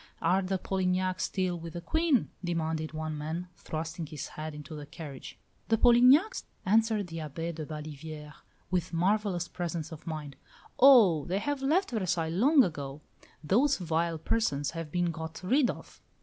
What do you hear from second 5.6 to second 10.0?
"The Polignacs?" answered the Abbé de Baliviere, with marvellous presence